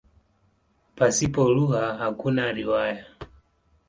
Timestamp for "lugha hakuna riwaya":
1.55-3.03